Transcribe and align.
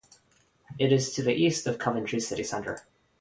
It 0.79 0.91
is 0.91 1.13
to 1.13 1.21
the 1.21 1.33
east 1.35 1.67
of 1.67 1.77
Coventry 1.77 2.19
city 2.19 2.41
centre. 2.43 2.87